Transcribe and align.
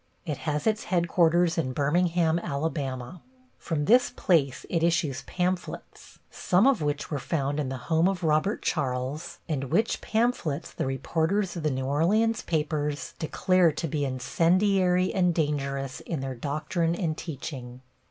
It 0.25 0.37
has 0.49 0.65
its 0.65 0.85
headquarters 0.85 1.59
in 1.59 1.73
Birmingham, 1.73 2.39
Alabama. 2.39 3.21
From 3.59 3.85
this 3.85 4.09
place 4.09 4.65
it 4.67 4.81
issues 4.81 5.21
pamphlets, 5.27 6.17
some 6.31 6.65
of 6.65 6.81
which 6.81 7.11
were 7.11 7.19
found, 7.19 7.59
in 7.59 7.69
the 7.69 7.77
home 7.85 8.07
of 8.07 8.23
Robert 8.23 8.63
Charles, 8.63 9.37
and 9.47 9.65
which 9.65 10.01
pamphlets 10.01 10.71
the 10.73 10.87
reporters 10.87 11.55
of 11.55 11.61
the 11.61 11.69
New 11.69 11.85
Orleans 11.85 12.41
papers 12.41 13.13
declare 13.19 13.71
to 13.73 13.87
be 13.87 14.03
incendiary 14.03 15.13
and 15.13 15.35
dangerous 15.35 15.99
in 15.99 16.19
their 16.21 16.33
doctrine 16.33 16.95
and 16.95 17.15
teaching. 17.15 17.81